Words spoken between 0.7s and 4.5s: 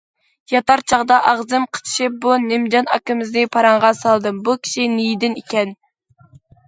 چاغدا ئاغزىم قىچىشىپ بۇ نىمجان ئاكىمىزنى پاراڭغا سالدىم،